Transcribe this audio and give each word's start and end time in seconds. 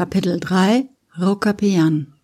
Kapitel 0.00 0.40
3 0.40 0.88
Rocapian 1.20 2.14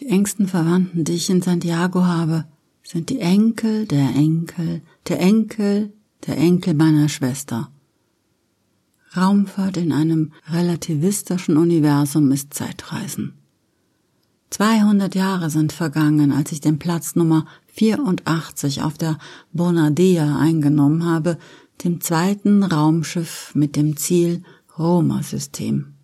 Die 0.00 0.08
engsten 0.08 0.48
Verwandten, 0.48 1.04
die 1.04 1.12
ich 1.12 1.30
in 1.30 1.42
Santiago 1.42 2.06
habe, 2.06 2.44
sind 2.82 3.08
die 3.08 3.20
Enkel 3.20 3.86
der 3.86 4.16
Enkel, 4.16 4.82
der 5.06 5.20
Enkel, 5.20 5.92
der 6.26 6.36
Enkel 6.36 6.74
meiner 6.74 7.08
Schwester. 7.08 7.70
Raumfahrt 9.16 9.76
in 9.76 9.92
einem 9.92 10.32
relativistischen 10.50 11.56
Universum 11.56 12.32
ist 12.32 12.52
Zeitreisen. 12.52 13.34
200 14.50 15.14
Jahre 15.14 15.50
sind 15.50 15.72
vergangen, 15.72 16.32
als 16.32 16.50
ich 16.50 16.60
den 16.60 16.80
Platz 16.80 17.14
Nummer 17.14 17.46
84 17.68 18.82
auf 18.82 18.98
der 18.98 19.18
Bonadea 19.52 20.36
eingenommen 20.36 21.04
habe, 21.04 21.38
dem 21.84 22.00
zweiten 22.00 22.64
Raumschiff 22.64 23.52
mit 23.54 23.76
dem 23.76 23.96
Ziel 23.96 24.42
Roma-System. 24.76 25.94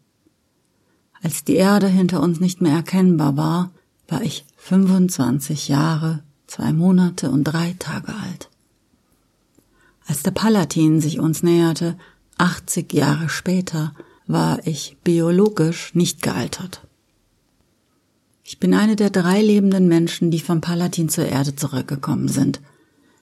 Als 1.24 1.42
die 1.42 1.56
Erde 1.56 1.88
hinter 1.88 2.22
uns 2.22 2.38
nicht 2.38 2.60
mehr 2.60 2.74
erkennbar 2.74 3.34
war, 3.38 3.70
war 4.08 4.20
ich 4.20 4.44
25 4.58 5.68
Jahre, 5.68 6.22
zwei 6.46 6.74
Monate 6.74 7.30
und 7.30 7.44
drei 7.44 7.74
Tage 7.78 8.14
alt. 8.14 8.50
Als 10.06 10.22
der 10.22 10.32
Palatin 10.32 11.00
sich 11.00 11.18
uns 11.20 11.42
näherte, 11.42 11.96
80 12.36 12.92
Jahre 12.92 13.30
später, 13.30 13.94
war 14.26 14.66
ich 14.66 14.98
biologisch 15.02 15.94
nicht 15.94 16.20
gealtert. 16.20 16.82
Ich 18.44 18.58
bin 18.60 18.74
eine 18.74 18.94
der 18.94 19.08
drei 19.08 19.40
lebenden 19.40 19.88
Menschen, 19.88 20.30
die 20.30 20.40
vom 20.40 20.60
Palatin 20.60 21.08
zur 21.08 21.24
Erde 21.24 21.56
zurückgekommen 21.56 22.28
sind. 22.28 22.60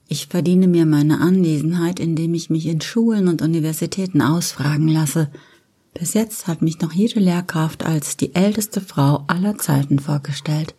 Ich 0.08 0.26
verdiene 0.26 0.66
mir 0.66 0.86
meine 0.86 1.20
Anwesenheit, 1.20 2.00
indem 2.00 2.34
ich 2.34 2.50
mich 2.50 2.66
in 2.66 2.80
Schulen 2.80 3.28
und 3.28 3.42
Universitäten 3.42 4.22
ausfragen 4.22 4.88
lasse. 4.88 5.30
Bis 5.94 6.14
jetzt 6.14 6.46
hat 6.46 6.62
mich 6.62 6.80
noch 6.80 6.92
jede 6.92 7.20
Lehrkraft 7.20 7.84
als 7.84 8.16
die 8.16 8.34
älteste 8.34 8.80
Frau 8.80 9.24
aller 9.26 9.58
Zeiten 9.58 9.98
vorgestellt. 9.98 10.74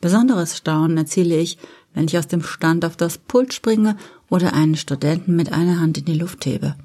Besonderes 0.00 0.56
Staunen 0.56 0.96
erziele 0.96 1.38
ich, 1.38 1.58
wenn 1.92 2.06
ich 2.06 2.16
aus 2.16 2.28
dem 2.28 2.42
Stand 2.42 2.84
auf 2.84 2.96
das 2.96 3.18
Pult 3.18 3.52
springe 3.52 3.96
oder 4.30 4.54
einen 4.54 4.76
Studenten 4.76 5.36
mit 5.36 5.52
einer 5.52 5.80
Hand 5.80 5.98
in 5.98 6.04
die 6.04 6.18
Luft 6.18 6.46
hebe. 6.46 6.76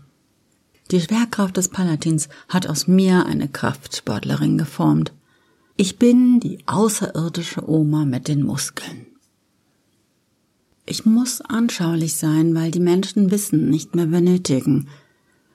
Die 0.92 1.00
Schwerkraft 1.00 1.58
des 1.58 1.70
Palatins 1.70 2.30
hat 2.50 2.68
aus 2.68 2.88
mir 2.88 3.26
eine 3.26 3.48
Kraftsportlerin 3.48 4.58
geformt. 4.58 5.14
Ich 5.78 5.98
bin 5.98 6.40
die 6.40 6.60
außerirdische 6.66 7.68
Oma 7.68 8.06
mit 8.06 8.28
den 8.28 8.44
Muskeln. 8.44 9.08
Ich 10.86 11.06
muss 11.06 11.42
anschaulich 11.42 12.16
sein, 12.16 12.54
weil 12.56 12.70
die 12.70 12.82
Menschen 12.82 13.32
Wissen 13.32 13.70
nicht 13.70 13.96
mehr 13.96 14.08
benötigen. 14.08 14.90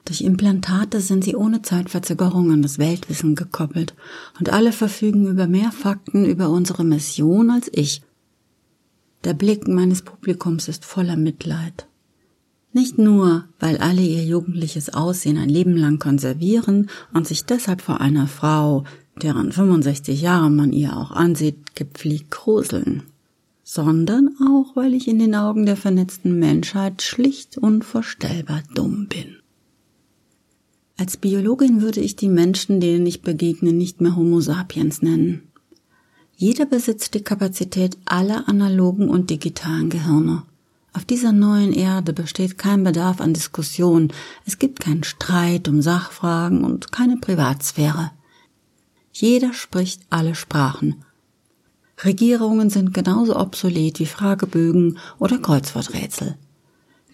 Durch 0.09 0.23
Implantate 0.23 1.03
sind 1.03 1.23
sie 1.23 1.37
ohne 1.37 1.61
Zeitverzögerung 1.61 2.51
an 2.51 2.63
das 2.63 2.79
Weltwissen 2.79 3.35
gekoppelt 3.35 3.95
und 4.39 4.49
alle 4.49 4.73
verfügen 4.73 5.27
über 5.27 5.47
mehr 5.47 5.71
Fakten 5.71 6.25
über 6.25 6.49
unsere 6.49 6.83
Mission 6.83 7.51
als 7.51 7.69
ich. 7.75 8.01
Der 9.25 9.35
Blick 9.35 9.69
meines 9.69 10.01
Publikums 10.01 10.67
ist 10.67 10.87
voller 10.87 11.19
Mitleid. 11.19 11.87
Nicht 12.73 12.97
nur, 12.97 13.45
weil 13.61 13.77
alle 13.77 14.01
ihr 14.01 14.25
jugendliches 14.25 14.95
Aussehen 14.95 15.37
ein 15.37 15.51
Leben 15.51 15.77
lang 15.77 15.99
konservieren 15.99 16.89
und 17.13 17.29
sich 17.29 17.45
deshalb 17.45 17.83
vor 17.83 18.01
einer 18.01 18.29
Frau, 18.29 18.85
deren 19.21 19.53
65 19.53 20.23
Jahre 20.23 20.49
man 20.49 20.73
ihr 20.73 20.97
auch 20.97 21.11
ansieht, 21.11 21.77
gepflegt 21.77 22.31
gruseln, 22.31 23.03
sondern 23.63 24.35
auch, 24.41 24.75
weil 24.75 24.95
ich 24.95 25.07
in 25.07 25.19
den 25.19 25.35
Augen 25.35 25.67
der 25.67 25.77
vernetzten 25.77 26.39
Menschheit 26.39 27.03
schlicht 27.03 27.59
unvorstellbar 27.59 28.63
dumm 28.75 29.07
bin. 29.09 29.38
Als 31.01 31.17
Biologin 31.17 31.81
würde 31.81 32.01
ich 32.01 32.17
die 32.17 32.29
Menschen, 32.29 32.81
denen 32.81 33.07
ich 33.07 33.23
begegne, 33.23 33.73
nicht 33.73 34.01
mehr 34.01 34.17
Homo 34.17 34.41
sapiens 34.41 35.01
nennen. 35.01 35.43
Jeder 36.37 36.67
besitzt 36.67 37.15
die 37.15 37.23
Kapazität 37.23 37.97
aller 38.05 38.49
analogen 38.49 39.09
und 39.09 39.31
digitalen 39.31 39.91
Gehirne. 39.91 40.43
Auf 40.93 41.05
dieser 41.05 41.31
neuen 41.31 41.73
Erde 41.73 42.13
besteht 42.13 42.59
kein 42.59 42.83
Bedarf 42.83 43.21
an 43.21 43.33
Diskussion, 43.33 44.13
es 44.45 44.59
gibt 44.59 44.81
keinen 44.81 45.05
Streit 45.05 45.69
um 45.69 45.83
Sachfragen 45.83 46.65
und 46.65 46.91
keine 46.91 47.17
Privatsphäre. 47.19 48.11
Jeder 49.13 49.53
spricht 49.53 50.03
alle 50.11 50.35
Sprachen. 50.35 51.05
Regierungen 52.05 52.71
sind 52.71 52.93
genauso 52.93 53.37
obsolet 53.37 54.01
wie 54.01 54.07
Fragebögen 54.07 54.99
oder 55.21 55.39
Kreuzworträtsel. 55.39 56.37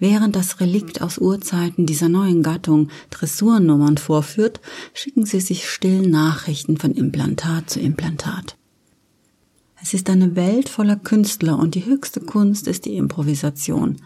Während 0.07 0.37
das 0.37 0.61
Relikt 0.61 1.01
aus 1.01 1.17
Urzeiten 1.17 1.87
dieser 1.87 2.11
neuen 2.11 2.43
Gattung 2.43 2.91
Dressurnummern 3.09 3.97
vorführt, 3.97 4.61
schicken 4.93 5.25
sie 5.25 5.41
sich 5.41 5.67
still 5.67 6.07
Nachrichten 6.07 6.77
von 6.77 6.93
Implantat 6.93 7.71
zu 7.71 7.81
Implantat. 7.81 8.59
Es 9.83 9.95
ist 9.95 10.11
eine 10.11 10.37
Welt 10.37 10.69
voller 10.69 10.97
Künstler 10.97 11.59
und 11.59 11.75
die 11.75 11.87
höchste 11.87 12.21
Kunst 12.21 12.69
ist 12.69 12.85
die 12.85 12.97
Improvisation. 12.97 13.97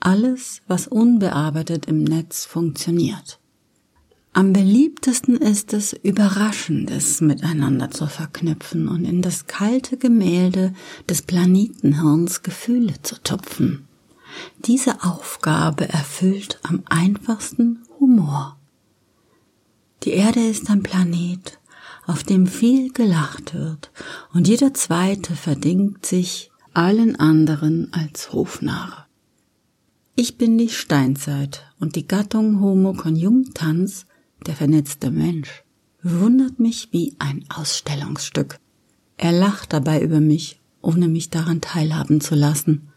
Alles, 0.00 0.62
was 0.68 0.86
unbearbeitet 0.86 1.84
im 1.84 2.02
Netz 2.02 2.46
funktioniert. 2.46 3.38
Am 4.32 4.54
beliebtesten 4.54 5.36
ist 5.36 5.74
es, 5.74 5.92
Überraschendes 5.92 7.20
miteinander 7.20 7.90
zu 7.90 8.06
verknüpfen 8.06 8.88
und 8.88 9.04
in 9.04 9.20
das 9.20 9.46
kalte 9.46 9.98
Gemälde 9.98 10.72
des 11.10 11.20
Planetenhirns 11.20 12.42
Gefühle 12.42 12.94
zu 13.02 13.22
tupfen. 13.22 13.86
Diese 14.64 15.02
Aufgabe 15.02 15.88
erfüllt 15.88 16.58
am 16.62 16.82
einfachsten 16.86 17.82
Humor. 17.98 18.56
Die 20.04 20.10
Erde 20.10 20.40
ist 20.40 20.70
ein 20.70 20.82
Planet, 20.82 21.58
auf 22.06 22.24
dem 22.24 22.46
viel 22.46 22.92
gelacht 22.92 23.54
wird, 23.54 23.90
und 24.32 24.48
jeder 24.48 24.74
zweite 24.74 25.36
verdingt 25.36 26.04
sich 26.06 26.50
allen 26.74 27.16
anderen 27.16 27.92
als 27.92 28.32
Hofnarr. 28.32 29.06
Ich 30.14 30.36
bin 30.36 30.58
die 30.58 30.68
Steinzeit 30.68 31.64
und 31.78 31.96
die 31.96 32.06
Gattung 32.06 32.60
Homo 32.60 32.92
conjunctans 32.92 34.06
der 34.46 34.54
vernetzte 34.54 35.10
Mensch, 35.10 35.64
wundert 36.02 36.58
mich 36.58 36.88
wie 36.92 37.14
ein 37.18 37.44
Ausstellungsstück. 37.48 38.58
Er 39.16 39.32
lacht 39.32 39.72
dabei 39.72 40.02
über 40.02 40.20
mich, 40.20 40.60
ohne 40.80 41.08
mich 41.08 41.30
daran 41.30 41.60
teilhaben 41.60 42.20
zu 42.20 42.34
lassen. 42.34 42.91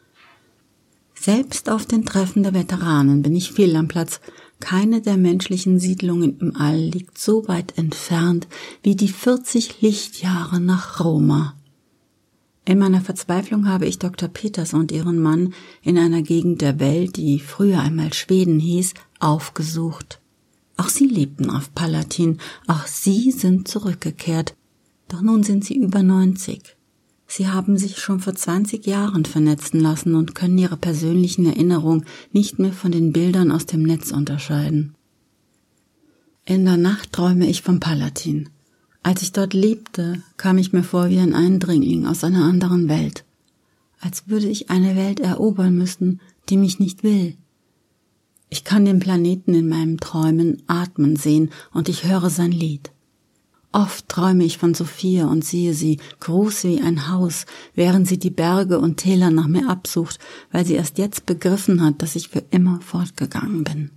Selbst 1.25 1.71
auf 1.71 1.87
den 1.87 2.05
Treffen 2.05 2.43
der 2.43 2.53
Veteranen 2.53 3.23
bin 3.23 3.35
ich 3.35 3.51
fehl 3.51 3.75
am 3.77 3.87
Platz. 3.87 4.21
Keine 4.59 5.01
der 5.01 5.17
menschlichen 5.17 5.79
Siedlungen 5.79 6.37
im 6.37 6.55
All 6.55 6.77
liegt 6.77 7.17
so 7.17 7.47
weit 7.47 7.79
entfernt 7.79 8.47
wie 8.83 8.95
die 8.95 9.07
40 9.07 9.81
Lichtjahre 9.81 10.59
nach 10.59 11.03
Roma. 11.03 11.55
In 12.63 12.77
meiner 12.77 13.01
Verzweiflung 13.01 13.67
habe 13.67 13.87
ich 13.87 13.97
Dr. 13.97 14.29
Peters 14.29 14.75
und 14.75 14.91
ihren 14.91 15.19
Mann 15.19 15.55
in 15.81 15.97
einer 15.97 16.21
Gegend 16.21 16.61
der 16.61 16.79
Welt, 16.79 17.15
die 17.15 17.39
früher 17.39 17.79
einmal 17.79 18.13
Schweden 18.13 18.59
hieß, 18.59 18.93
aufgesucht. 19.19 20.21
Auch 20.77 20.89
sie 20.89 21.07
lebten 21.07 21.49
auf 21.49 21.73
Palatin, 21.73 22.37
auch 22.67 22.85
sie 22.85 23.31
sind 23.31 23.67
zurückgekehrt, 23.67 24.55
doch 25.07 25.23
nun 25.23 25.41
sind 25.41 25.65
sie 25.65 25.75
über 25.75 26.03
90. 26.03 26.74
Sie 27.27 27.47
haben 27.47 27.77
sich 27.77 27.97
schon 27.97 28.19
vor 28.19 28.35
20 28.35 28.85
Jahren 28.85 29.25
vernetzen 29.25 29.79
lassen 29.79 30.15
und 30.15 30.35
können 30.35 30.57
ihre 30.57 30.77
persönlichen 30.77 31.45
Erinnerungen 31.45 32.05
nicht 32.31 32.59
mehr 32.59 32.71
von 32.71 32.91
den 32.91 33.11
Bildern 33.11 33.51
aus 33.51 33.65
dem 33.65 33.83
Netz 33.83 34.11
unterscheiden. 34.11 34.95
In 36.45 36.65
der 36.65 36.77
Nacht 36.77 37.13
träume 37.13 37.47
ich 37.47 37.63
vom 37.63 37.79
Palatin. 37.79 38.49
Als 39.01 39.21
ich 39.21 39.31
dort 39.31 39.53
lebte, 39.53 40.21
kam 40.37 40.57
ich 40.57 40.73
mir 40.73 40.83
vor 40.83 41.09
wie 41.09 41.19
ein 41.19 41.33
Eindringling 41.33 42.05
aus 42.05 42.23
einer 42.23 42.43
anderen 42.43 42.87
Welt, 42.87 43.25
als 43.99 44.27
würde 44.27 44.47
ich 44.47 44.69
eine 44.69 44.95
Welt 44.95 45.19
erobern 45.19 45.75
müssen, 45.75 46.21
die 46.49 46.57
mich 46.57 46.79
nicht 46.79 47.03
will, 47.03 47.35
ich 48.49 48.63
kann 48.63 48.85
den 48.85 48.99
Planeten 48.99 49.53
in 49.53 49.67
meinem 49.67 49.99
Träumen 49.99 50.63
atmen 50.67 51.15
sehen 51.15 51.49
und 51.73 51.89
ich 51.89 52.05
höre 52.05 52.29
sein 52.29 52.51
Lied. 52.51 52.91
Oft 53.75 54.07
träume 54.07 54.45
ich 54.45 54.57
von 54.57 54.73
Sophia 54.73 55.27
und 55.27 55.43
sehe 55.43 55.73
sie, 55.73 55.99
groß 56.21 56.63
wie 56.63 56.79
ein 56.79 57.09
Haus, 57.09 57.45
während 57.73 58.07
sie 58.07 58.17
die 58.17 58.29
Berge 58.29 58.79
und 58.79 58.95
Täler 58.95 59.31
nach 59.31 59.47
mir 59.47 59.67
absucht, 59.67 60.17
weil 60.49 60.65
sie 60.65 60.75
erst 60.75 60.97
jetzt 60.97 61.25
begriffen 61.25 61.83
hat, 61.83 62.01
dass 62.01 62.15
ich 62.15 62.29
für 62.29 62.41
immer 62.51 62.79
fortgegangen 62.79 63.65
bin. 63.65 63.89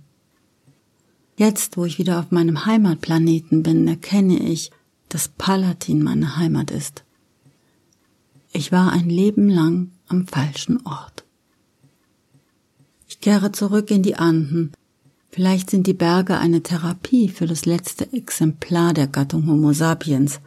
Jetzt, 1.37 1.77
wo 1.77 1.85
ich 1.85 1.97
wieder 1.97 2.19
auf 2.19 2.29
meinem 2.31 2.65
Heimatplaneten 2.65 3.63
bin, 3.63 3.87
erkenne 3.87 4.39
ich, 4.39 4.69
dass 5.07 5.29
Palatin 5.29 6.03
meine 6.03 6.35
Heimat 6.35 6.71
ist. 6.71 7.05
Ich 8.51 8.73
war 8.73 8.91
ein 8.91 9.09
Leben 9.09 9.47
lang 9.47 9.91
am 10.09 10.27
falschen 10.27 10.85
Ort. 10.85 11.23
Ich 13.07 13.21
kehre 13.21 13.53
zurück 13.53 13.91
in 13.91 14.03
die 14.03 14.15
Anden. 14.15 14.73
Vielleicht 15.31 15.69
sind 15.69 15.85
die 15.85 15.93
Berge 15.93 16.37
eine 16.37 16.63
Therapie 16.63 17.29
für 17.29 17.45
das 17.45 17.65
letzte 17.65 18.11
Exemplar 18.13 18.93
der 18.93 19.07
Gattung 19.07 19.47
Homo 19.47 19.73
sapiens. 19.73 20.39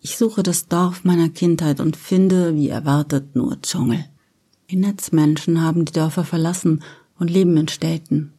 Ich 0.00 0.18
suche 0.18 0.42
das 0.42 0.68
Dorf 0.68 1.02
meiner 1.04 1.30
Kindheit 1.30 1.80
und 1.80 1.96
finde, 1.96 2.54
wie 2.54 2.68
erwartet, 2.68 3.34
nur 3.34 3.60
Dschungel. 3.62 4.04
Die 4.70 4.76
Netzmenschen 4.76 5.62
haben 5.62 5.86
die 5.86 5.92
Dörfer 5.92 6.24
verlassen 6.24 6.82
und 7.18 7.30
leben 7.30 7.56
in 7.56 7.68
Städten. 7.68 8.32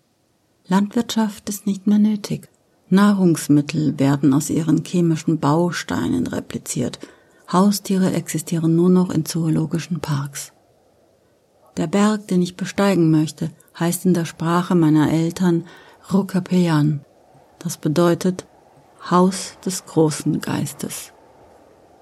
Landwirtschaft 0.68 1.50
ist 1.50 1.66
nicht 1.66 1.88
mehr 1.88 1.98
nötig. 1.98 2.50
Nahrungsmittel 2.90 3.98
werden 4.00 4.34
aus 4.34 4.52
ihren 4.52 4.84
chemischen 4.86 5.40
Bausteinen 5.40 6.28
repliziert. 6.28 7.00
Haustiere 7.52 8.14
existieren 8.14 8.76
nur 8.76 8.90
noch 8.90 9.10
in 9.10 9.26
zoologischen 9.26 10.00
Parks. 10.00 10.54
Der 11.80 11.88
Berg, 11.88 12.28
den 12.28 12.42
ich 12.42 12.58
besteigen 12.58 13.10
möchte, 13.10 13.52
heißt 13.80 14.06
in 14.06 14.14
der 14.14 14.26
Sprache 14.26 14.76
meiner 14.76 15.14
Eltern 15.14 15.64
Rukapeyan. 16.12 17.06
Das 17.58 17.78
bedeutet 17.78 18.46
Haus 19.10 19.54
des 19.66 19.86
großen 19.86 20.42
Geistes. 20.42 21.14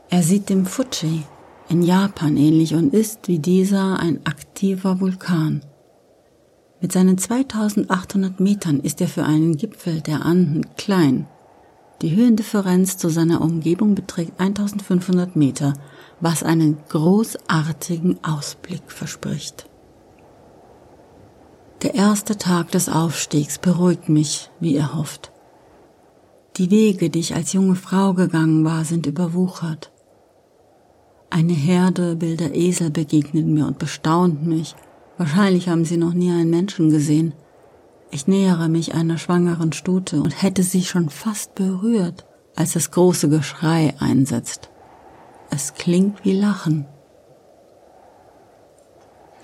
Er 0.09 0.23
sieht 0.23 0.49
dem 0.49 0.65
Fuji 0.65 1.25
in 1.69 1.83
Japan 1.83 2.37
ähnlich 2.37 2.73
und 2.73 2.91
ist 2.91 3.27
wie 3.27 3.37
dieser 3.37 3.99
ein 3.99 4.25
aktiver 4.25 4.99
Vulkan. 4.99 5.61
Mit 6.81 6.91
seinen 6.91 7.19
2800 7.19 8.39
Metern 8.39 8.79
ist 8.79 8.99
er 8.99 9.07
für 9.07 9.25
einen 9.25 9.57
Gipfel 9.57 10.01
der 10.01 10.25
Anden 10.25 10.65
klein. 10.75 11.27
Die 12.01 12.15
Höhendifferenz 12.15 12.97
zu 12.97 13.09
seiner 13.09 13.41
Umgebung 13.41 13.93
beträgt 13.93 14.39
1500 14.39 15.35
Meter, 15.35 15.73
was 16.19 16.43
einen 16.43 16.77
großartigen 16.89 18.23
Ausblick 18.23 18.91
verspricht. 18.91 19.69
Der 21.83 21.93
erste 21.93 22.37
Tag 22.37 22.71
des 22.71 22.89
Aufstiegs 22.89 23.59
beruhigt 23.59 24.09
mich, 24.09 24.49
wie 24.59 24.75
er 24.75 24.95
hofft. 24.95 25.31
Die 26.55 26.71
Wege, 26.71 27.11
die 27.11 27.19
ich 27.19 27.35
als 27.35 27.53
junge 27.53 27.75
Frau 27.75 28.13
gegangen 28.13 28.65
war, 28.65 28.83
sind 28.83 29.05
überwuchert. 29.05 29.91
Eine 31.29 31.53
Herde 31.53 32.19
wilder 32.19 32.55
Esel 32.55 32.89
begegnet 32.89 33.45
mir 33.45 33.67
und 33.67 33.77
bestaunt 33.77 34.47
mich. 34.47 34.75
Wahrscheinlich 35.19 35.69
haben 35.69 35.85
sie 35.85 35.97
noch 35.97 36.13
nie 36.13 36.31
einen 36.31 36.49
Menschen 36.49 36.89
gesehen. 36.89 37.33
Ich 38.09 38.25
nähere 38.25 38.69
mich 38.69 38.95
einer 38.95 39.19
schwangeren 39.19 39.71
Stute 39.73 40.19
und 40.21 40.41
hätte 40.41 40.63
sie 40.63 40.83
schon 40.83 41.09
fast 41.09 41.53
berührt, 41.53 42.25
als 42.55 42.73
das 42.73 42.89
große 42.89 43.29
Geschrei 43.29 43.93
einsetzt. 43.99 44.71
Es 45.49 45.73
klingt 45.73 46.23
wie 46.23 46.33
Lachen. 46.33 46.85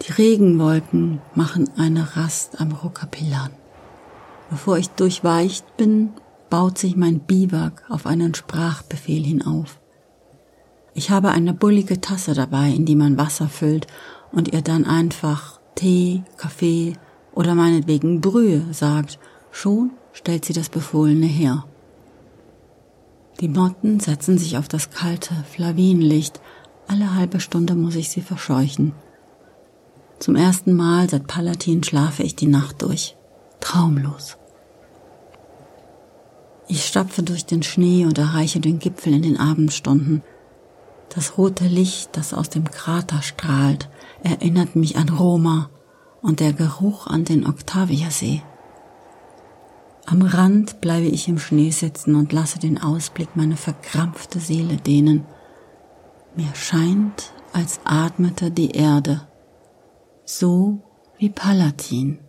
Die 0.02 0.12
Regenwolken 0.12 1.22
machen 1.34 1.70
eine 1.78 2.16
Rast 2.18 2.60
am 2.60 2.72
Rukapilan. 2.74 3.52
Bevor 4.50 4.78
ich 4.78 4.90
durchweicht 4.90 5.78
bin, 5.78 6.10
baut 6.50 6.78
sich 6.78 6.96
mein 6.96 7.20
Biwak 7.20 7.84
auf 7.90 8.06
einen 8.06 8.36
Sprachbefehl 8.36 9.24
hinauf. 9.24 9.80
Ich 10.94 11.10
habe 11.10 11.30
eine 11.30 11.54
bullige 11.54 12.02
Tasse 12.02 12.34
dabei, 12.34 12.70
in 12.70 12.86
die 12.86 12.96
man 12.96 13.18
Wasser 13.18 13.48
füllt 13.48 13.88
und 14.32 14.54
ihr 14.54 14.62
dann 14.62 14.86
einfach 14.86 15.60
Tee, 15.76 16.24
Kaffee 16.38 16.94
oder 17.34 17.56
meinetwegen 17.56 18.22
Brühe 18.22 18.66
sagt. 18.72 19.18
Schon 19.52 19.92
stellt 20.12 20.46
sie 20.46 20.54
das 20.54 20.70
Befohlene 20.70 21.26
her. 21.26 21.66
Die 23.40 23.50
Motten 23.50 24.00
setzen 24.00 24.38
sich 24.38 24.58
auf 24.58 24.68
das 24.68 24.90
kalte 24.92 25.34
Flavinlicht. 25.52 26.40
Alle 26.88 27.16
halbe 27.16 27.40
Stunde 27.40 27.76
muss 27.76 27.96
ich 27.96 28.10
sie 28.10 28.22
verscheuchen. 28.22 28.94
Zum 30.20 30.36
ersten 30.36 30.74
Mal 30.74 31.10
seit 31.10 31.28
Palatin 31.28 31.84
schlafe 31.84 32.24
ich 32.24 32.36
die 32.36 32.48
Nacht 32.48 32.82
durch. 32.82 33.16
Traumlos. 33.60 34.38
Ich 36.68 36.86
stapfe 36.86 37.24
durch 37.24 37.46
den 37.46 37.64
Schnee 37.64 38.06
und 38.06 38.18
erreiche 38.18 38.60
den 38.60 38.80
Gipfel 38.80 39.14
in 39.14 39.22
den 39.22 39.38
Abendstunden. 39.38 40.22
Das 41.10 41.38
rote 41.38 41.66
Licht, 41.66 42.10
das 42.14 42.34
aus 42.34 42.50
dem 42.50 42.70
Krater 42.72 43.22
strahlt, 43.22 43.90
erinnert 44.24 44.76
mich 44.76 44.98
an 44.98 45.10
Roma 45.10 45.70
und 46.22 46.40
der 46.40 46.54
Geruch 46.54 47.08
an 47.08 47.26
den 47.26 47.46
Octaviasee. 47.46 48.42
Am 50.06 50.22
Rand 50.22 50.82
bleibe 50.82 51.08
ich 51.08 51.28
im 51.28 51.40
Schnee 51.40 51.72
sitzen 51.72 52.16
und 52.16 52.34
lasse 52.34 52.60
den 52.60 52.82
Ausblick 52.82 53.36
meine 53.36 53.58
verkrampfte 53.58 54.40
Seele 54.40 54.78
dehnen. 54.78 55.26
Mir 56.36 56.54
scheint, 56.56 57.32
als 57.54 57.80
atmete 57.86 58.52
die 58.52 58.72
Erde 58.72 59.22
so 60.26 60.80
wie 61.18 61.30
Palatin. 61.30 62.20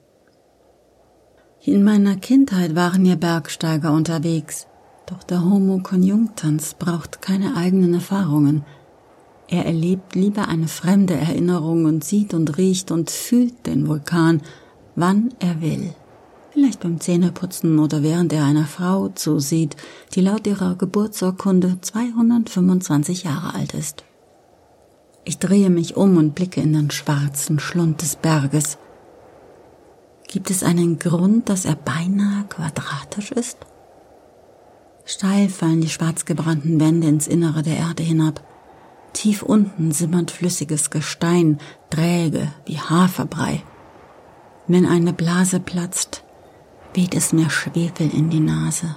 In 1.65 1.83
meiner 1.83 2.17
Kindheit 2.17 2.75
waren 2.75 3.07
ja 3.07 3.15
Bergsteiger 3.15 3.93
unterwegs, 3.93 4.67
doch 5.07 5.23
der 5.23 5.45
Homo 5.45 5.79
conjunctans 5.79 6.75
braucht 6.75 7.23
keine 7.23 7.57
eigenen 7.57 7.95
Erfahrungen. 7.95 8.65
Er 9.49 9.67
erlebt 9.67 10.15
lieber 10.15 10.49
eine 10.49 10.69
fremde 10.69 11.15
Erinnerung 11.15 11.85
und 11.85 12.05
sieht 12.05 12.35
und 12.35 12.57
riecht 12.59 12.91
und 12.91 13.11
fühlt 13.11 13.67
den 13.67 13.87
Vulkan, 13.87 14.43
wann 14.97 15.33
er 15.39 15.61
will. 15.61 15.95
Vielleicht 16.55 16.79
beim 16.79 17.01
Zähneputzen 17.01 17.81
oder 17.81 18.05
während 18.05 18.33
er 18.33 18.45
einer 18.45 18.67
Frau 18.67 19.09
zusieht, 19.09 19.75
die 20.15 20.21
laut 20.21 20.47
ihrer 20.47 20.77
Geburtsurkunde 20.77 21.79
225 21.81 23.25
Jahre 23.25 23.55
alt 23.55 23.75
ist. 23.75 24.05
Ich 25.25 25.41
drehe 25.41 25.69
mich 25.69 25.97
um 25.97 26.17
und 26.17 26.37
blicke 26.37 26.61
in 26.61 26.73
den 26.73 26.93
schwarzen 26.93 27.59
Schlund 27.59 28.03
des 28.03 28.15
Berges. 28.15 28.79
Gibt 30.29 30.49
es 30.49 30.63
einen 30.63 31.01
Grund, 31.01 31.49
dass 31.49 31.65
er 31.65 31.75
beinahe 31.75 32.45
quadratisch 32.49 33.33
ist? 33.33 33.59
Steil 35.05 35.49
fallen 35.49 35.81
die 35.81 35.89
schwarz 35.89 36.25
gebrannten 36.25 36.79
Wände 36.79 37.09
ins 37.09 37.27
Innere 37.27 37.65
der 37.65 37.79
Erde 37.79 38.05
hinab. 38.05 38.47
Tief 39.13 39.43
unten 39.43 39.91
simmert 39.91 40.31
flüssiges 40.31 40.91
Gestein, 40.91 41.59
träge 41.91 42.53
wie 42.65 42.79
Haferbrei. 42.79 43.65
Wenn 44.69 44.87
eine 44.87 45.13
Blase 45.13 45.59
platzt, 45.59 46.24
weht 46.95 47.15
es 47.15 47.33
mir 47.33 47.51
Schwefel 47.51 48.13
in 48.13 48.31
die 48.31 48.41
Nase. 48.41 48.97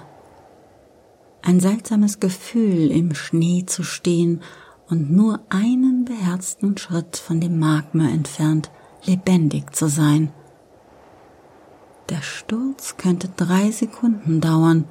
Ein 1.42 1.60
seltsames 1.60 2.20
Gefühl, 2.20 2.90
im 2.90 3.14
Schnee 3.14 3.64
zu 3.66 3.82
stehen 3.82 4.42
und 4.88 5.10
nur 5.10 5.40
einen 5.48 6.04
beherzten 6.04 6.76
Schritt 6.78 7.16
von 7.16 7.40
dem 7.40 7.58
Magma 7.58 8.08
entfernt, 8.08 8.70
lebendig 9.04 9.74
zu 9.74 9.88
sein. 9.88 10.32
Der 12.08 12.22
Sturz 12.22 12.96
könnte 12.96 13.28
drei 13.36 13.70
Sekunden 13.70 14.40
dauern, 14.40 14.84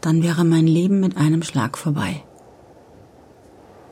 dann 0.00 0.22
wäre 0.22 0.44
mein 0.44 0.66
Leben 0.66 1.00
mit 1.00 1.16
einem 1.16 1.42
Schlag 1.42 1.78
vorbei. 1.78 2.24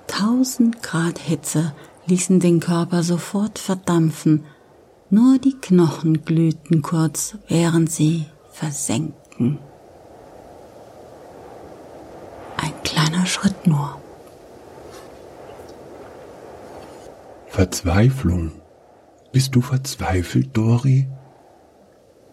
Tausend 0.06 0.82
Grad 0.82 1.18
Hitze 1.18 1.74
ließen 2.06 2.40
den 2.40 2.60
Körper 2.60 3.02
sofort 3.02 3.58
verdampfen, 3.58 4.44
nur 5.10 5.38
die 5.38 5.54
Knochen 5.54 6.24
glühten 6.24 6.82
kurz, 6.82 7.36
während 7.46 7.90
sie 7.90 8.26
versenkten. 8.58 9.58
Ein 12.56 12.82
kleiner 12.82 13.24
Schritt 13.24 13.66
nur. 13.66 14.00
Verzweiflung. 17.46 18.60
Bist 19.30 19.54
du 19.54 19.60
verzweifelt, 19.60 20.56
Dori? 20.56 21.08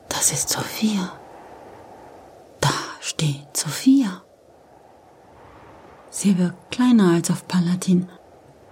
Das 0.10 0.32
ist 0.32 0.50
Sophia. 0.50 1.12
Da 2.60 2.74
steht 3.02 3.56
Sophia. 3.56 4.24
Sie 6.10 6.40
wirkt 6.40 6.72
kleiner 6.72 7.14
als 7.14 7.30
auf 7.30 7.48
Palatin, 7.48 8.10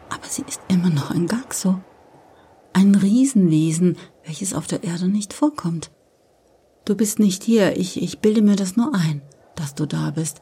aber 0.10 0.26
sie 0.28 0.44
ist 0.48 0.62
immer 0.70 0.90
noch 0.90 1.12
ein 1.12 1.28
Gaxo. 1.28 1.80
Ein 2.72 2.96
Riesenwesen, 2.96 3.98
welches 4.26 4.56
auf 4.56 4.66
der 4.66 4.84
Erde 4.84 5.08
nicht 5.08 5.34
vorkommt. 5.34 5.92
Du 6.86 6.96
bist 6.96 7.20
nicht 7.20 7.44
hier, 7.44 7.78
ich, 7.78 8.02
ich 8.02 8.20
bilde 8.20 8.42
mir 8.42 8.56
das 8.56 8.76
nur 8.76 8.94
ein, 8.94 9.22
dass 9.56 9.74
du 9.74 9.86
da 9.86 10.12
bist. 10.12 10.42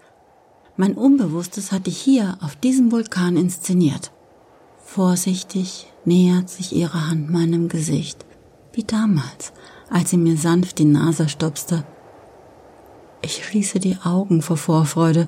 Mein 0.76 0.96
Unbewusstes 0.96 1.72
hat 1.72 1.86
dich 1.86 1.98
hier 1.98 2.38
auf 2.42 2.56
diesem 2.56 2.92
Vulkan 2.92 3.38
inszeniert. 3.38 4.12
Vorsichtig 4.84 5.88
nähert 6.04 6.50
sich 6.50 6.76
ihre 6.76 7.10
Hand 7.10 7.30
meinem 7.30 7.68
Gesicht, 7.68 8.26
wie 8.74 8.84
damals, 8.84 9.54
als 9.90 10.10
sie 10.10 10.18
mir 10.18 10.36
sanft 10.36 10.80
die 10.80 10.86
Nase 10.86 11.30
stupste. 11.30 11.86
Ich 13.22 13.46
schließe 13.46 13.80
die 13.80 13.98
Augen 14.04 14.42
vor 14.42 14.58
Vorfreude, 14.58 15.28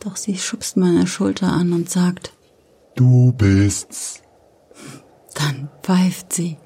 doch 0.00 0.16
sie 0.16 0.36
schubst 0.36 0.76
meine 0.76 1.06
Schulter 1.06 1.50
an 1.50 1.72
und 1.72 1.88
sagt, 1.88 2.32
Du 2.96 3.32
bist's. 3.32 4.22
Dann 5.34 5.70
pfeift 5.82 6.34
sie. 6.34 6.58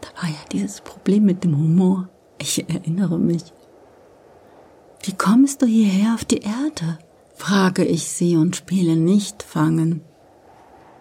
Da 0.00 0.22
war 0.22 0.28
ja 0.28 0.36
dieses 0.52 0.80
Problem 0.82 1.24
mit 1.24 1.42
dem 1.42 1.56
Humor. 1.56 2.08
Ich 2.42 2.68
erinnere 2.68 3.20
mich. 3.20 3.44
Wie 5.04 5.12
kommst 5.12 5.62
du 5.62 5.66
hierher 5.66 6.14
auf 6.14 6.24
die 6.24 6.40
Erde? 6.40 6.98
frage 7.36 7.84
ich 7.84 8.08
sie 8.08 8.36
und 8.36 8.56
spiele 8.56 8.96
nicht 8.96 9.44
fangen. 9.44 10.00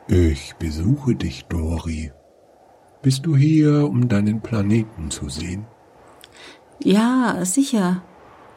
Ich 0.07 0.53
besuche 0.59 1.15
dich, 1.15 1.45
Dori. 1.45 2.11
Bist 3.01 3.25
du 3.25 3.35
hier, 3.35 3.89
um 3.89 4.07
deinen 4.07 4.41
Planeten 4.41 5.09
zu 5.09 5.29
sehen? 5.29 5.65
Ja, 6.83 7.43
sicher. 7.43 8.03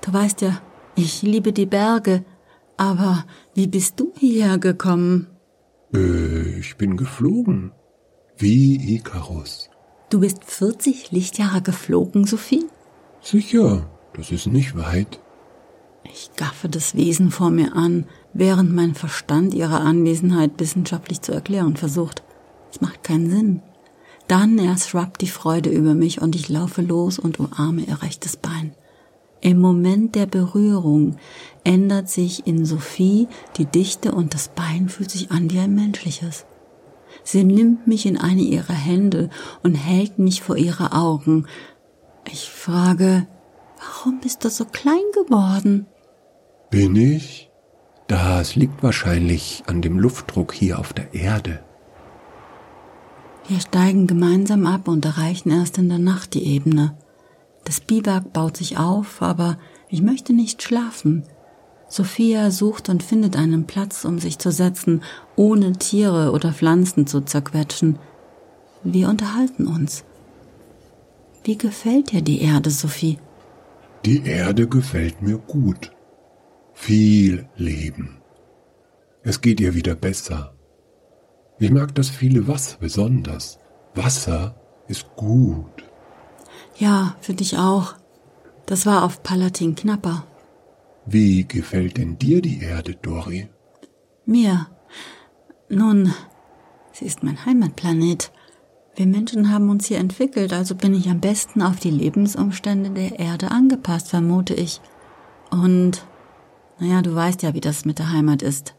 Du 0.03 0.13
weißt 0.13 0.43
ja, 0.43 0.61
ich 0.95 1.23
liebe 1.23 1.55
die 1.55 1.67
Berge. 1.67 2.23
Aber 2.77 3.25
wie 3.55 3.67
bist 3.67 3.99
du 3.99 4.13
hierher 4.19 4.59
gekommen? 4.59 5.29
Äh, 5.95 6.59
ich 6.59 6.77
bin 6.77 6.99
geflogen. 6.99 7.73
Wie 8.37 8.97
Ikarus. 8.97 9.71
Du 10.11 10.21
bist 10.21 10.45
40 10.45 11.13
Lichtjahre 11.13 11.63
geflogen, 11.63 12.27
Sophie? 12.27 12.67
Sicher, 13.25 13.89
das 14.13 14.31
ist 14.31 14.49
nicht 14.49 14.77
weit. 14.77 15.19
Ich 16.05 16.31
gaffe 16.37 16.69
das 16.69 16.95
Wesen 16.95 17.31
vor 17.31 17.49
mir 17.49 17.75
an, 17.75 18.05
während 18.35 18.75
mein 18.75 18.95
Verstand 18.95 19.55
ihre 19.55 19.81
Anwesenheit 19.81 20.53
wissenschaftlich 20.59 21.23
zu 21.23 21.33
erklären 21.33 21.75
versucht. 21.75 22.23
Es 22.71 22.83
macht 22.83 23.03
keinen 23.03 23.31
Sinn. 23.31 23.63
Dann 24.29 24.59
erst 24.59 24.91
schwappt 24.91 25.23
die 25.23 25.29
Freude 25.29 25.71
über 25.71 25.95
mich 25.95 26.21
und 26.21 26.37
ich 26.37 26.51
laufe 26.51 26.83
los 26.83 27.19
und 27.19 27.41
umarme 27.41 27.81
ihr 27.81 28.03
rechtes 28.03 28.37
Bein. 28.37 28.75
Im 29.41 29.59
Moment 29.59 30.15
der 30.15 30.27
Berührung 30.27 31.17
ändert 31.65 32.11
sich 32.11 32.47
in 32.47 32.67
Sophie 32.67 33.27
die 33.57 33.67
Dichte 33.67 34.13
und 34.13 34.35
das 34.35 34.49
Bein 34.49 34.91
fühlt 34.91 35.11
sich 35.11 35.31
an 35.31 35.51
wie 35.51 35.61
ein 35.61 35.75
menschliches. 35.75 36.45
Sie 37.23 37.45
nimmt 37.45 37.87
mich 37.87 38.05
in 38.05 38.19
eine 38.19 38.43
ihrer 38.43 38.75
Hände 38.75 39.31
und 39.63 39.75
hält 39.75 40.19
mich 40.19 40.43
vor 40.43 40.59
ihre 40.59 40.93
Augen. 40.93 41.47
Ich 42.31 42.51
frage, 42.51 43.27
warum 43.79 44.21
bist 44.21 44.45
du 44.45 44.51
so 44.51 44.65
klein 44.65 45.03
geworden? 45.13 45.87
Bin 46.71 46.97
ich? 46.97 47.51
Das 48.07 48.57
liegt 48.57 48.83
wahrscheinlich 48.83 49.63
an 49.67 49.81
dem 49.81 49.99
Luftdruck 49.99 50.53
hier 50.53 50.79
auf 50.79 50.93
der 50.93 51.15
Erde. 51.15 51.63
Wir 53.47 53.61
steigen 53.61 54.07
gemeinsam 54.07 54.67
ab 54.67 54.89
und 54.89 55.05
erreichen 55.05 55.51
erst 55.51 55.79
in 55.79 55.89
der 55.89 55.99
Nacht 55.99 56.35
die 56.35 56.47
Ebene. 56.47 56.97
Das 57.65 57.81
Biwak 57.81 58.33
baut 58.33 58.57
sich 58.57 58.79
auf, 58.79 59.23
aber 59.23 59.59
ich 59.89 60.03
möchte 60.03 60.33
nicht 60.33 60.63
schlafen. 60.63 61.25
Sophia 61.89 62.51
sucht 62.51 62.89
und 62.89 63.03
findet 63.03 63.37
einen 63.37 63.67
Platz, 63.67 64.05
um 64.05 64.19
sich 64.19 64.39
zu 64.39 64.51
setzen, 64.51 65.03
ohne 65.37 65.73
Tiere 65.73 66.33
oder 66.33 66.53
Pflanzen 66.53 67.07
zu 67.07 67.21
zerquetschen. 67.21 67.99
Wir 68.83 69.09
unterhalten 69.09 69.67
uns. 69.67 70.05
Wie 71.45 71.59
gefällt 71.59 72.13
dir 72.13 72.23
die 72.23 72.41
Erde, 72.41 72.71
Sophie? 72.71 73.19
Die 74.05 74.25
Erde 74.25 74.67
gefällt 74.67 75.21
mir 75.21 75.37
gut. 75.37 75.93
Viel 76.73 77.47
Leben. 77.57 78.23
Es 79.23 79.41
geht 79.41 79.61
ihr 79.61 79.75
wieder 79.75 79.95
besser. 79.95 80.55
Ich 81.59 81.71
mag 81.71 81.95
das 81.95 82.09
viele 82.09 82.49
Wasser 82.49 82.79
besonders. 82.81 83.59
Wasser 83.95 84.55
ist 84.89 85.07
gut. 85.17 85.85
Ja, 86.77 87.17
für 87.21 87.35
dich 87.35 87.59
auch. 87.59 87.95
Das 88.67 88.87
war 88.87 89.05
auf 89.05 89.23
Palatin 89.23 89.75
knapper. 89.75 90.27
Wie 91.07 91.47
gefällt 91.47 91.99
denn 91.99 92.19
dir 92.19 92.41
die 92.41 92.61
Erde, 92.63 92.95
Dori? 92.95 93.49
Mir. 94.25 94.67
Nun, 95.69 96.13
sie 96.93 97.05
ist 97.05 97.23
mein 97.23 97.45
Heimatplanet. 97.45 98.33
Wir 98.97 99.07
Menschen 99.07 99.51
haben 99.51 99.71
uns 99.71 99.87
hier 99.87 99.99
entwickelt, 99.99 100.53
also 100.53 100.77
bin 100.77 100.95
ich 100.95 101.09
am 101.09 101.21
besten 101.21 101.63
auf 101.63 101.81
die 101.81 101.91
Lebensumstände 101.91 102.91
der 102.91 103.19
Erde 103.19 103.51
angepasst, 103.51 104.09
vermute 104.09 104.55
ich. 104.55 104.81
Und, 105.51 106.07
naja, 106.79 107.03
du 107.03 107.15
weißt 107.15 107.43
ja, 107.43 107.55
wie 107.55 107.61
das 107.61 107.85
mit 107.85 107.99
der 107.99 108.13
Heimat 108.13 108.43
ist. 108.43 108.75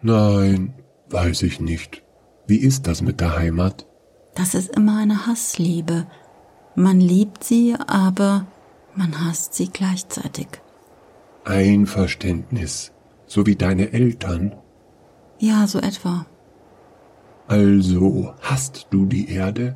Nein, 0.00 0.72
weiß 1.10 1.42
ich 1.42 1.60
nicht. 1.60 2.02
Wie 2.46 2.58
ist 2.58 2.86
das 2.86 3.02
mit 3.02 3.20
der 3.20 3.36
Heimat? 3.36 3.86
Das 4.34 4.54
ist 4.54 4.74
immer 4.74 4.98
eine 4.98 5.26
Hassliebe. 5.26 6.06
Man 6.74 7.00
liebt 7.00 7.44
sie, 7.44 7.76
aber 7.86 8.46
man 8.94 9.26
hasst 9.26 9.54
sie 9.54 9.68
gleichzeitig. 9.68 10.48
Einverständnis, 11.44 12.92
so 13.26 13.46
wie 13.46 13.56
deine 13.56 13.92
Eltern. 13.92 14.54
Ja, 15.38 15.66
so 15.66 15.78
etwa. 15.78 16.26
Also 17.50 18.32
hasst 18.42 18.86
du 18.90 19.06
die 19.06 19.28
Erde? 19.28 19.74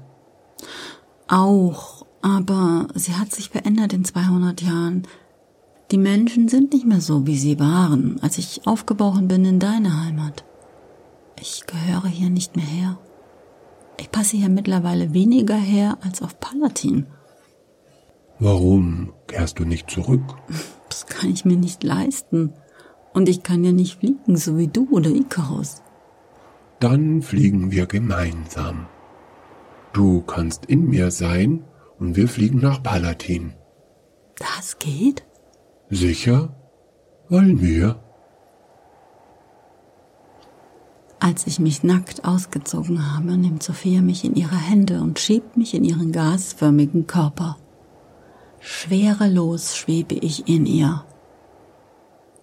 Auch, 1.27 2.07
aber 2.23 2.87
sie 2.95 3.15
hat 3.15 3.33
sich 3.33 3.51
verändert 3.51 3.93
in 3.93 4.05
200 4.05 4.63
Jahren. 4.63 5.09
Die 5.91 5.99
Menschen 5.99 6.47
sind 6.47 6.73
nicht 6.73 6.87
mehr 6.87 7.01
so, 7.01 7.27
wie 7.27 7.37
sie 7.37 7.59
waren, 7.59 8.21
als 8.23 8.39
ich 8.39 8.65
aufgebrochen 8.65 9.27
bin 9.27 9.45
in 9.45 9.59
deine 9.59 10.05
Heimat. 10.05 10.45
Ich 11.41 11.65
gehöre 11.67 12.07
hier 12.07 12.31
nicht 12.31 12.55
mehr 12.55 12.65
her. 12.65 12.99
Ich 13.99 14.13
passe 14.13 14.37
hier 14.37 14.51
mittlerweile 14.51 15.13
weniger 15.13 15.57
her 15.57 15.99
als 16.01 16.23
auf 16.23 16.39
Palatin. 16.39 17.07
Warum 18.39 19.13
kehrst 19.27 19.59
du 19.59 19.65
nicht 19.65 19.91
zurück? 19.91 20.23
Das 20.89 21.07
kann 21.07 21.29
ich 21.29 21.45
mir 21.45 21.57
nicht 21.57 21.83
leisten. 21.83 22.53
Und 23.13 23.29
ich 23.29 23.43
kann 23.43 23.65
ja 23.65 23.73
nicht 23.73 23.99
fliegen, 23.99 24.37
so 24.37 24.59
wie 24.59 24.69
du 24.69 24.87
oder 24.93 25.11
Icarus. 25.11 25.83
Dann 26.85 27.23
fliegen 27.23 27.71
wir 27.71 27.87
gemeinsam. 27.87 28.89
Du 29.95 30.21
kannst 30.21 30.67
in 30.67 30.87
mir 30.87 31.11
sein 31.11 31.65
und 31.99 32.15
wir 32.15 32.29
fliegen 32.29 32.59
nach 32.59 32.83
Palatin. 32.83 33.55
Das 34.37 34.79
geht? 34.79 35.25
Sicher? 35.89 36.55
Wollen 37.31 37.63
wir? 37.63 38.03
Als 41.21 41.47
ich 41.47 41.59
mich 41.59 41.85
nackt 41.85 42.27
ausgezogen 42.27 43.17
habe, 43.17 43.39
nimmt 43.39 43.63
Sophia 43.63 44.03
mich 44.03 44.23
in 44.23 44.35
ihre 44.35 44.59
Hände 44.59 45.01
und 45.01 45.19
schiebt 45.19 45.57
mich 45.57 45.73
in 45.73 45.85
ihren 45.85 46.13
gasförmigen 46.13 47.07
Körper. 47.07 47.57
Schwerelos 48.61 49.75
schwebe 49.75 50.17
ich 50.17 50.51
in 50.51 50.67
ihr. 50.67 51.03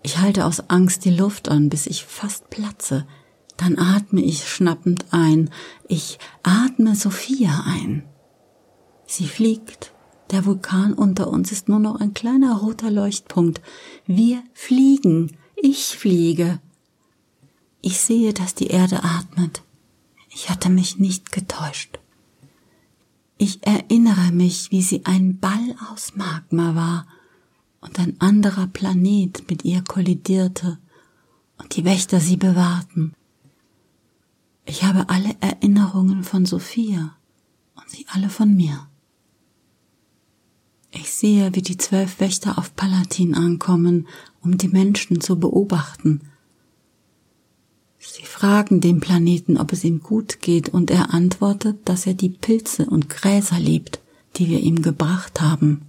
Ich 0.01 0.17
halte 0.17 0.47
aus 0.47 0.67
Angst 0.67 1.05
die 1.05 1.15
Luft 1.15 1.47
an, 1.47 1.69
bis 1.69 1.85
ich 1.85 2.03
fast 2.05 2.49
platze. 2.49 3.05
Dann 3.61 3.77
atme 3.77 4.21
ich 4.21 4.49
schnappend 4.49 5.05
ein. 5.11 5.51
Ich 5.87 6.17
atme 6.41 6.95
Sophia 6.95 7.63
ein. 7.67 8.01
Sie 9.05 9.27
fliegt. 9.27 9.93
Der 10.31 10.47
Vulkan 10.47 10.93
unter 10.93 11.29
uns 11.29 11.51
ist 11.51 11.69
nur 11.69 11.77
noch 11.77 11.99
ein 11.99 12.15
kleiner 12.15 12.57
roter 12.57 12.89
Leuchtpunkt. 12.89 13.61
Wir 14.07 14.41
fliegen. 14.55 15.37
Ich 15.55 15.95
fliege. 15.95 16.59
Ich 17.83 17.99
sehe, 17.99 18.33
dass 18.33 18.55
die 18.55 18.69
Erde 18.69 19.03
atmet. 19.03 19.61
Ich 20.31 20.49
hatte 20.49 20.71
mich 20.71 20.97
nicht 20.97 21.31
getäuscht. 21.31 21.99
Ich 23.37 23.63
erinnere 23.63 24.31
mich, 24.31 24.71
wie 24.71 24.81
sie 24.81 25.05
ein 25.05 25.37
Ball 25.37 25.75
aus 25.93 26.15
Magma 26.15 26.73
war 26.73 27.05
und 27.79 27.99
ein 27.99 28.19
anderer 28.19 28.65
Planet 28.65 29.47
mit 29.51 29.65
ihr 29.65 29.83
kollidierte 29.83 30.79
und 31.59 31.75
die 31.75 31.85
Wächter 31.85 32.19
sie 32.19 32.37
bewahrten. 32.37 33.13
Ich 34.71 34.85
habe 34.85 35.09
alle 35.09 35.35
Erinnerungen 35.41 36.23
von 36.23 36.45
Sophia 36.45 37.17
und 37.75 37.89
sie 37.89 38.05
alle 38.07 38.29
von 38.29 38.55
mir. 38.55 38.87
Ich 40.91 41.11
sehe, 41.11 41.53
wie 41.53 41.61
die 41.61 41.75
zwölf 41.75 42.21
Wächter 42.21 42.57
auf 42.57 42.73
Palatin 42.77 43.35
ankommen, 43.35 44.07
um 44.41 44.57
die 44.57 44.69
Menschen 44.69 45.19
zu 45.19 45.37
beobachten 45.37 46.21
Sie 47.99 48.23
fragen 48.23 48.79
den 48.79 49.01
Planeten, 49.01 49.57
ob 49.57 49.73
es 49.73 49.83
ihm 49.83 50.01
gut 50.01 50.39
geht, 50.39 50.69
und 50.69 50.89
er 50.89 51.13
antwortet, 51.13 51.77
dass 51.83 52.07
er 52.07 52.13
die 52.13 52.29
Pilze 52.29 52.85
und 52.85 53.09
Gräser 53.09 53.59
liebt, 53.59 53.99
die 54.37 54.47
wir 54.47 54.61
ihm 54.61 54.81
gebracht 54.81 55.41
haben. 55.41 55.81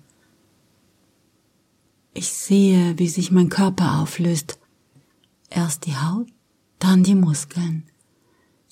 Ich 2.14 2.32
sehe, 2.32 2.98
wie 2.98 3.08
sich 3.08 3.30
mein 3.30 3.48
Körper 3.48 4.00
auflöst. 4.00 4.58
Erst 5.50 5.86
die 5.86 5.96
Haut, 5.96 6.26
dann 6.80 7.04
die 7.04 7.14
Muskeln. 7.14 7.84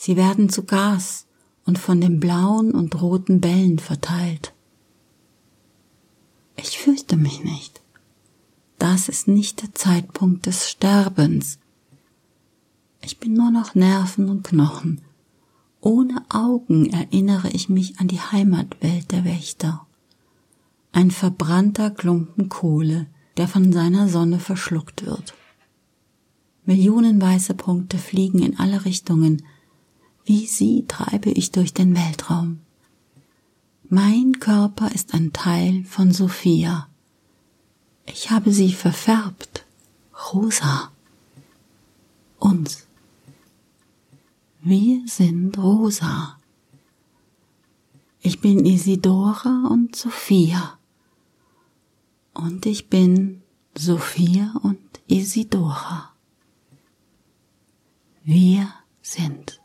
Sie 0.00 0.16
werden 0.16 0.48
zu 0.48 0.64
Gas 0.64 1.26
und 1.66 1.78
von 1.78 2.00
den 2.00 2.20
blauen 2.20 2.70
und 2.70 3.02
roten 3.02 3.40
Bällen 3.40 3.78
verteilt. 3.78 4.54
Ich 6.56 6.78
fürchte 6.78 7.16
mich 7.16 7.44
nicht. 7.44 7.82
Das 8.78 9.10
ist 9.10 9.28
nicht 9.28 9.60
der 9.60 9.74
Zeitpunkt 9.74 10.46
des 10.46 10.70
Sterbens, 10.70 11.58
ich 13.02 13.18
bin 13.18 13.32
nur 13.32 13.50
noch 13.50 13.74
Nerven 13.74 14.28
und 14.28 14.44
Knochen. 14.44 15.00
Ohne 15.80 16.22
Augen 16.28 16.90
erinnere 16.90 17.48
ich 17.50 17.68
mich 17.68 17.98
an 17.98 18.08
die 18.08 18.20
Heimatwelt 18.20 19.10
der 19.10 19.24
Wächter. 19.24 19.86
Ein 20.92 21.10
verbrannter 21.10 21.90
Klumpen 21.90 22.50
Kohle, 22.50 23.06
der 23.38 23.48
von 23.48 23.72
seiner 23.72 24.08
Sonne 24.08 24.38
verschluckt 24.38 25.06
wird. 25.06 25.34
Millionen 26.66 27.22
weiße 27.22 27.54
Punkte 27.54 27.96
fliegen 27.96 28.40
in 28.40 28.58
alle 28.58 28.84
Richtungen. 28.84 29.42
Wie 30.30 30.46
sie 30.46 30.84
treibe 30.86 31.32
ich 31.32 31.50
durch 31.50 31.74
den 31.74 31.96
Weltraum. 31.96 32.60
Mein 33.88 34.38
Körper 34.38 34.92
ist 34.92 35.12
ein 35.12 35.32
Teil 35.32 35.82
von 35.82 36.12
Sophia. 36.12 36.88
Ich 38.06 38.30
habe 38.30 38.52
sie 38.52 38.72
verfärbt. 38.72 39.66
Rosa. 40.32 40.92
Uns. 42.38 42.86
Wir 44.60 45.02
sind 45.08 45.58
rosa. 45.58 46.38
Ich 48.20 48.40
bin 48.40 48.64
Isidora 48.64 49.66
und 49.68 49.96
Sophia. 49.96 50.78
Und 52.34 52.66
ich 52.66 52.88
bin 52.88 53.42
Sophia 53.76 54.54
und 54.62 54.78
Isidora. 55.08 56.12
Wir 58.22 58.72
sind. 59.02 59.59